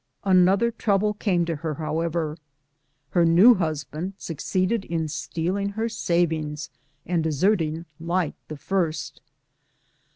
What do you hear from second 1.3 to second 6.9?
to her, however: her new husband succeeded in stealing her savings